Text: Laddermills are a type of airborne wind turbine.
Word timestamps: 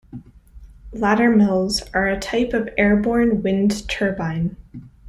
Laddermills 0.93 1.83
are 1.93 2.07
a 2.07 2.19
type 2.19 2.53
of 2.53 2.69
airborne 2.75 3.43
wind 3.43 3.87
turbine. 3.87 4.55